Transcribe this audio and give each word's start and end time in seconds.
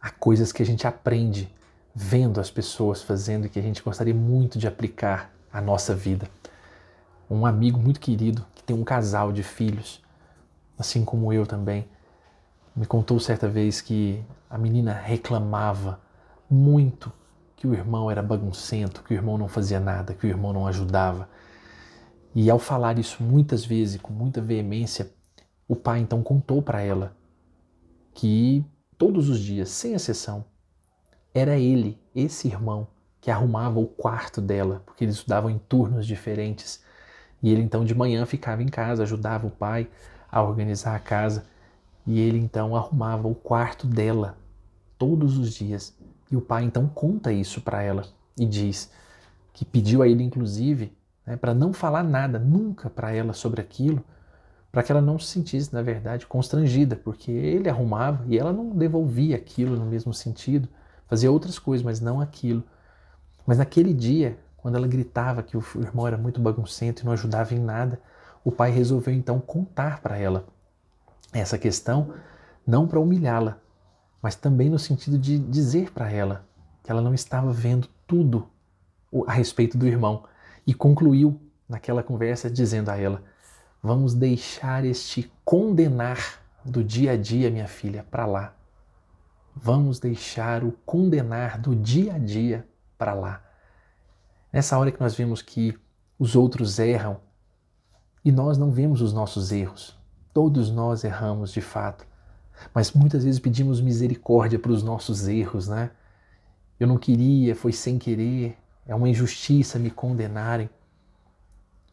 há 0.00 0.10
coisas 0.10 0.52
que 0.52 0.62
a 0.62 0.66
gente 0.66 0.86
aprende 0.86 1.52
vendo 1.94 2.40
as 2.40 2.50
pessoas 2.50 3.02
fazendo 3.02 3.46
e 3.46 3.48
que 3.48 3.58
a 3.58 3.62
gente 3.62 3.82
gostaria 3.82 4.14
muito 4.14 4.58
de 4.58 4.68
aplicar 4.68 5.32
à 5.52 5.60
nossa 5.60 5.94
vida. 5.94 6.28
Um 7.28 7.46
amigo 7.46 7.78
muito 7.78 7.98
querido 7.98 8.44
que 8.54 8.62
tem 8.62 8.76
um 8.76 8.84
casal 8.84 9.32
de 9.32 9.42
filhos, 9.42 10.02
assim 10.78 11.04
como 11.04 11.32
eu 11.32 11.46
também, 11.46 11.88
me 12.74 12.84
contou 12.84 13.18
certa 13.18 13.48
vez 13.48 13.80
que 13.80 14.22
a 14.50 14.58
menina 14.58 14.92
reclamava 14.92 15.98
muito 16.48 17.10
que 17.56 17.66
o 17.66 17.72
irmão 17.72 18.10
era 18.10 18.22
baguncento, 18.22 19.02
que 19.02 19.14
o 19.14 19.16
irmão 19.16 19.38
não 19.38 19.48
fazia 19.48 19.80
nada, 19.80 20.12
que 20.12 20.26
o 20.26 20.28
irmão 20.28 20.52
não 20.52 20.66
ajudava. 20.66 21.28
E 22.34 22.50
ao 22.50 22.58
falar 22.58 22.98
isso 22.98 23.22
muitas 23.22 23.64
vezes, 23.64 23.98
com 24.00 24.12
muita 24.12 24.42
veemência, 24.42 25.10
o 25.66 25.74
pai 25.74 26.00
então 26.00 26.22
contou 26.22 26.60
para 26.60 26.82
ela 26.82 27.16
que 28.12 28.62
todos 28.98 29.28
os 29.28 29.38
dias, 29.40 29.68
sem 29.68 29.94
exceção, 29.94 30.44
era 31.34 31.58
ele, 31.58 31.98
esse 32.14 32.48
irmão, 32.48 32.88
que 33.20 33.30
arrumava 33.30 33.78
o 33.78 33.86
quarto 33.86 34.40
dela, 34.40 34.82
porque 34.86 35.04
eles 35.04 35.16
estudavam 35.16 35.50
em 35.50 35.58
turnos 35.58 36.06
diferentes. 36.06 36.82
E 37.42 37.50
ele 37.50 37.62
então 37.62 37.84
de 37.84 37.94
manhã 37.94 38.24
ficava 38.24 38.62
em 38.62 38.68
casa, 38.68 39.02
ajudava 39.02 39.46
o 39.46 39.50
pai 39.50 39.88
a 40.30 40.42
organizar 40.42 40.94
a 40.94 41.00
casa, 41.00 41.44
e 42.06 42.20
ele 42.20 42.38
então 42.38 42.76
arrumava 42.76 43.26
o 43.28 43.34
quarto 43.34 43.86
dela 43.86 44.38
todos 44.96 45.36
os 45.38 45.52
dias. 45.52 45.94
E 46.30 46.36
o 46.36 46.40
pai 46.40 46.64
então 46.64 46.88
conta 46.88 47.32
isso 47.32 47.60
para 47.60 47.82
ela 47.82 48.04
e 48.38 48.46
diz 48.46 48.90
que 49.52 49.64
pediu 49.64 50.02
a 50.02 50.08
ele 50.08 50.22
inclusive 50.22 50.92
né, 51.24 51.36
para 51.36 51.54
não 51.54 51.72
falar 51.72 52.02
nada 52.02 52.38
nunca 52.38 52.88
para 52.88 53.12
ela 53.12 53.32
sobre 53.32 53.60
aquilo, 53.60 54.04
para 54.76 54.82
que 54.82 54.92
ela 54.92 55.00
não 55.00 55.18
se 55.18 55.28
sentisse, 55.28 55.72
na 55.72 55.80
verdade, 55.80 56.26
constrangida, 56.26 56.96
porque 56.96 57.32
ele 57.32 57.66
arrumava 57.66 58.22
e 58.28 58.36
ela 58.36 58.52
não 58.52 58.68
devolvia 58.76 59.34
aquilo 59.34 59.74
no 59.74 59.86
mesmo 59.86 60.12
sentido, 60.12 60.68
fazia 61.06 61.32
outras 61.32 61.58
coisas, 61.58 61.82
mas 61.82 61.98
não 61.98 62.20
aquilo. 62.20 62.62
Mas 63.46 63.56
naquele 63.56 63.94
dia, 63.94 64.38
quando 64.58 64.74
ela 64.74 64.86
gritava 64.86 65.42
que 65.42 65.56
o 65.56 65.64
irmão 65.76 66.06
era 66.06 66.18
muito 66.18 66.42
baguncento 66.42 67.00
e 67.00 67.06
não 67.06 67.12
ajudava 67.12 67.54
em 67.54 67.58
nada, 67.58 67.98
o 68.44 68.52
pai 68.52 68.70
resolveu 68.70 69.14
então 69.14 69.40
contar 69.40 70.02
para 70.02 70.18
ela 70.18 70.44
essa 71.32 71.56
questão, 71.56 72.12
não 72.66 72.86
para 72.86 73.00
humilhá-la, 73.00 73.58
mas 74.20 74.36
também 74.36 74.68
no 74.68 74.78
sentido 74.78 75.16
de 75.16 75.38
dizer 75.38 75.90
para 75.90 76.12
ela 76.12 76.44
que 76.82 76.90
ela 76.90 77.00
não 77.00 77.14
estava 77.14 77.50
vendo 77.50 77.88
tudo 78.06 78.46
a 79.26 79.32
respeito 79.32 79.78
do 79.78 79.86
irmão. 79.86 80.24
E 80.66 80.74
concluiu 80.74 81.40
naquela 81.66 82.02
conversa 82.02 82.50
dizendo 82.50 82.90
a 82.90 82.98
ela: 82.98 83.22
Vamos 83.86 84.14
deixar 84.14 84.84
este 84.84 85.30
condenar 85.44 86.42
do 86.64 86.82
dia 86.82 87.12
a 87.12 87.16
dia, 87.16 87.52
minha 87.52 87.68
filha, 87.68 88.04
para 88.10 88.26
lá. 88.26 88.52
Vamos 89.54 90.00
deixar 90.00 90.64
o 90.64 90.72
condenar 90.84 91.56
do 91.60 91.72
dia 91.76 92.14
a 92.14 92.18
dia 92.18 92.66
para 92.98 93.14
lá. 93.14 93.44
Nessa 94.52 94.76
hora 94.76 94.90
que 94.90 95.00
nós 95.00 95.14
vemos 95.14 95.40
que 95.40 95.78
os 96.18 96.34
outros 96.34 96.80
erram 96.80 97.20
e 98.24 98.32
nós 98.32 98.58
não 98.58 98.72
vemos 98.72 99.00
os 99.00 99.12
nossos 99.12 99.52
erros, 99.52 99.96
todos 100.34 100.68
nós 100.68 101.04
erramos 101.04 101.52
de 101.52 101.60
fato. 101.60 102.04
Mas 102.74 102.90
muitas 102.90 103.22
vezes 103.22 103.38
pedimos 103.38 103.80
misericórdia 103.80 104.58
para 104.58 104.72
os 104.72 104.82
nossos 104.82 105.28
erros, 105.28 105.68
né? 105.68 105.92
Eu 106.80 106.88
não 106.88 106.98
queria, 106.98 107.54
foi 107.54 107.72
sem 107.72 108.00
querer, 108.00 108.58
é 108.84 108.92
uma 108.92 109.08
injustiça 109.08 109.78
me 109.78 109.92
condenarem. 109.92 110.68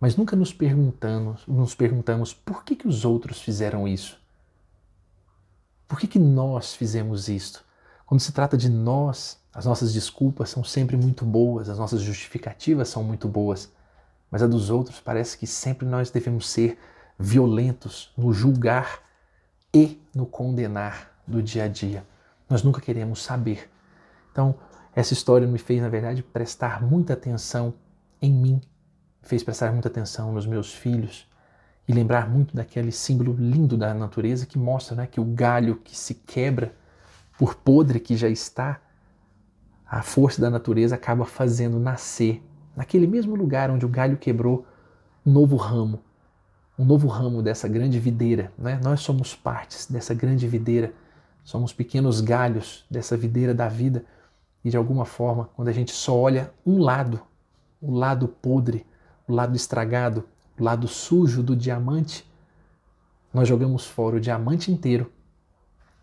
Mas 0.00 0.16
nunca 0.16 0.36
nos 0.36 0.52
perguntamos, 0.52 1.46
nos 1.46 1.74
perguntamos 1.74 2.34
por 2.34 2.64
que, 2.64 2.76
que 2.76 2.86
os 2.88 3.04
outros 3.04 3.40
fizeram 3.40 3.88
isso? 3.88 4.20
Por 5.88 5.98
que, 5.98 6.06
que 6.06 6.18
nós 6.18 6.74
fizemos 6.74 7.28
isto? 7.28 7.64
Quando 8.04 8.20
se 8.20 8.32
trata 8.32 8.56
de 8.56 8.68
nós, 8.68 9.38
as 9.52 9.64
nossas 9.64 9.92
desculpas 9.92 10.50
são 10.50 10.62
sempre 10.62 10.96
muito 10.96 11.24
boas, 11.24 11.68
as 11.68 11.78
nossas 11.78 12.02
justificativas 12.02 12.88
são 12.88 13.02
muito 13.02 13.26
boas, 13.26 13.72
mas 14.30 14.42
a 14.42 14.46
dos 14.46 14.68
outros 14.70 15.00
parece 15.00 15.38
que 15.38 15.46
sempre 15.46 15.86
nós 15.86 16.10
devemos 16.10 16.48
ser 16.48 16.78
violentos 17.18 18.12
no 18.16 18.32
julgar 18.32 19.00
e 19.72 20.00
no 20.14 20.26
condenar 20.26 21.10
do 21.26 21.42
dia 21.42 21.64
a 21.64 21.68
dia. 21.68 22.06
Nós 22.48 22.62
nunca 22.62 22.80
queremos 22.80 23.22
saber. 23.22 23.70
Então, 24.30 24.54
essa 24.94 25.12
história 25.12 25.46
me 25.46 25.58
fez, 25.58 25.80
na 25.80 25.88
verdade, 25.88 26.22
prestar 26.22 26.82
muita 26.82 27.14
atenção 27.14 27.74
em 28.20 28.32
mim, 28.32 28.60
fez 29.26 29.42
prestar 29.42 29.72
muita 29.72 29.88
atenção 29.88 30.32
nos 30.32 30.46
meus 30.46 30.72
filhos 30.72 31.26
e 31.88 31.92
lembrar 31.92 32.28
muito 32.28 32.54
daquele 32.54 32.90
símbolo 32.90 33.34
lindo 33.38 33.76
da 33.76 33.92
natureza 33.94 34.46
que 34.46 34.58
mostra 34.58 34.96
né, 34.96 35.06
que 35.06 35.20
o 35.20 35.24
galho 35.24 35.76
que 35.76 35.96
se 35.96 36.14
quebra 36.14 36.74
por 37.38 37.54
podre 37.54 38.00
que 38.00 38.16
já 38.16 38.28
está, 38.28 38.80
a 39.88 40.02
força 40.02 40.40
da 40.40 40.50
natureza 40.50 40.94
acaba 40.94 41.24
fazendo 41.24 41.78
nascer, 41.78 42.42
naquele 42.74 43.06
mesmo 43.06 43.36
lugar 43.36 43.70
onde 43.70 43.86
o 43.86 43.88
galho 43.88 44.16
quebrou, 44.16 44.66
um 45.24 45.32
novo 45.32 45.56
ramo, 45.56 46.00
um 46.78 46.84
novo 46.84 47.06
ramo 47.06 47.42
dessa 47.42 47.68
grande 47.68 47.98
videira. 47.98 48.52
Né? 48.58 48.80
Nós 48.82 49.00
somos 49.00 49.34
partes 49.34 49.86
dessa 49.86 50.12
grande 50.14 50.48
videira, 50.48 50.92
somos 51.44 51.72
pequenos 51.72 52.20
galhos 52.20 52.84
dessa 52.90 53.16
videira 53.16 53.54
da 53.54 53.68
vida 53.68 54.04
e 54.64 54.70
de 54.70 54.76
alguma 54.76 55.04
forma, 55.04 55.48
quando 55.54 55.68
a 55.68 55.72
gente 55.72 55.92
só 55.92 56.18
olha 56.18 56.52
um 56.66 56.78
lado, 56.80 57.20
o 57.80 57.92
lado 57.92 58.26
podre, 58.26 58.84
o 59.26 59.34
lado 59.34 59.56
estragado, 59.56 60.24
o 60.58 60.64
lado 60.64 60.86
sujo 60.88 61.42
do 61.42 61.56
diamante, 61.56 62.28
nós 63.32 63.48
jogamos 63.48 63.84
fora 63.86 64.16
o 64.16 64.20
diamante 64.20 64.72
inteiro 64.72 65.12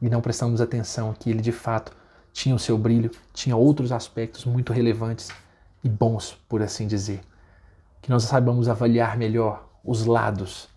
e 0.00 0.08
não 0.08 0.20
prestamos 0.20 0.60
atenção 0.60 1.14
que 1.18 1.30
ele 1.30 1.40
de 1.40 1.52
fato 1.52 1.92
tinha 2.32 2.54
o 2.54 2.58
seu 2.58 2.76
brilho, 2.76 3.10
tinha 3.32 3.56
outros 3.56 3.92
aspectos 3.92 4.44
muito 4.44 4.72
relevantes 4.72 5.30
e 5.84 5.88
bons, 5.88 6.36
por 6.48 6.62
assim 6.62 6.86
dizer. 6.86 7.20
Que 8.00 8.10
nós 8.10 8.24
saibamos 8.24 8.68
avaliar 8.68 9.16
melhor 9.16 9.68
os 9.84 10.06
lados. 10.06 10.68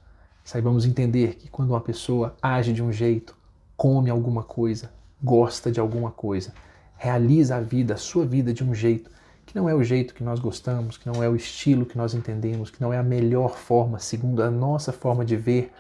Saibamos 0.44 0.86
entender 0.86 1.36
que 1.36 1.50
quando 1.50 1.72
uma 1.72 1.82
pessoa 1.82 2.36
age 2.42 2.72
de 2.72 2.84
um 2.84 2.92
jeito, 2.92 3.36
come 3.76 4.10
alguma 4.10 4.44
coisa, 4.44 4.92
gosta 5.24 5.72
de 5.72 5.80
alguma 5.80 6.12
coisa, 6.12 6.54
realiza 6.98 7.56
a 7.56 7.62
vida, 7.62 7.96
a 7.96 7.98
sua 7.98 8.26
vida 8.26 8.54
de 8.54 8.64
um 8.64 8.74
jeito 8.76 9.10
que 9.46 9.56
não 9.56 9.70
é 9.70 9.74
o 9.74 9.84
jeito 9.84 10.14
que 10.14 10.24
nós 10.24 10.40
gostamos, 10.40 10.98
que 10.98 11.08
não 11.08 11.24
é 11.24 11.30
o 11.30 11.36
estilo 11.36 11.86
que 11.86 11.98
nós 11.98 12.14
entendemos, 12.14 12.72
que 12.72 12.82
não 12.82 12.92
é 12.92 12.98
a 12.98 13.04
melhor 13.04 13.56
forma, 13.56 14.00
segundo 14.00 14.42
a 14.42 14.50
nossa 14.50 14.92
forma 14.92 15.24
de 15.24 15.36
ver, 15.36 15.72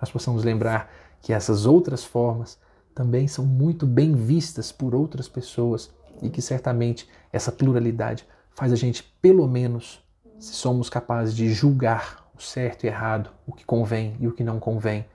nós 0.00 0.10
possamos 0.10 0.44
lembrar 0.44 0.90
que 1.20 1.32
essas 1.32 1.64
outras 1.64 2.04
formas 2.04 2.58
também 2.94 3.26
são 3.26 3.44
muito 3.44 3.86
bem 3.86 4.14
vistas 4.14 4.70
por 4.70 4.94
outras 4.94 5.28
pessoas 5.28 5.90
e 6.22 6.28
que 6.28 6.42
certamente 6.42 7.08
essa 7.32 7.50
pluralidade 7.50 8.26
faz 8.54 8.72
a 8.72 8.76
gente, 8.76 9.02
pelo 9.20 9.48
menos, 9.48 10.02
se 10.38 10.52
somos 10.52 10.88
capazes 10.88 11.34
de 11.34 11.52
julgar 11.52 12.24
o 12.36 12.42
certo 12.42 12.84
e 12.84 12.86
errado, 12.88 13.30
o 13.46 13.52
que 13.52 13.64
convém 13.64 14.16
e 14.20 14.28
o 14.28 14.32
que 14.32 14.44
não 14.44 14.60
convém, 14.60 15.06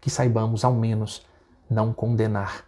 que 0.00 0.10
saibamos 0.10 0.64
ao 0.64 0.74
menos 0.74 1.26
não 1.68 1.92
condenar, 1.92 2.64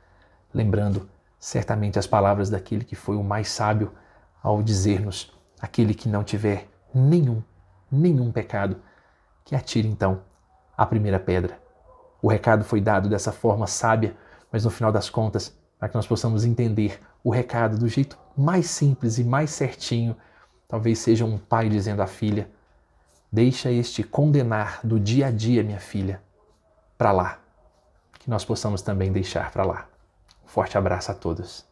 lembrando 0.53 1.09
certamente 1.39 1.99
as 1.99 2.07
palavras 2.07 2.51
daquele 2.51 2.85
que 2.85 2.95
foi 2.95 3.17
o 3.17 3.23
mais 3.23 3.49
sábio 3.49 3.93
ao 4.43 4.63
dizer-nos: 4.63 5.33
aquele 5.61 5.95
que 5.95 6.09
não 6.09 6.25
tiver 6.25 6.69
nenhum, 6.95 7.43
nenhum 7.91 8.33
pecado, 8.33 8.77
que 9.45 9.55
atire 9.55 9.89
então 9.89 10.23
a 10.77 10.87
primeira 10.87 11.19
pedra. 11.19 11.61
O 12.23 12.29
recado 12.29 12.65
foi 12.65 12.81
dado 12.81 13.09
dessa 13.09 13.33
forma 13.33 13.67
sábia, 13.67 14.17
mas 14.53 14.65
no 14.65 14.71
final 14.71 14.93
das 14.93 15.09
contas, 15.09 15.57
para 15.79 15.89
que 15.89 15.95
nós 15.95 16.07
possamos 16.07 16.45
entender 16.45 17.01
o 17.25 17.31
recado 17.31 17.79
do 17.79 17.89
jeito 17.89 18.19
mais 18.37 18.67
simples 18.67 19.19
e 19.19 19.25
mais 19.25 19.51
certinho, 19.51 20.17
talvez 20.69 20.99
seja 20.99 21.25
um 21.25 21.39
pai 21.39 21.69
dizendo 21.69 22.03
à 22.03 22.07
filha: 22.07 22.51
Deixa 23.33 23.71
este 23.71 24.03
condenar 24.03 24.81
do 24.83 24.99
dia 24.99 25.29
a 25.29 25.31
dia, 25.31 25.63
minha 25.63 25.81
filha, 25.81 26.23
para 26.99 27.13
lá. 27.13 27.39
Que 28.19 28.29
nós 28.29 28.45
possamos 28.45 28.83
também 28.83 29.11
deixar 29.11 29.51
para 29.51 29.65
lá. 29.65 29.87
Um 30.45 30.49
forte 30.49 30.77
abraço 30.77 31.11
a 31.11 31.15
todos. 31.15 31.70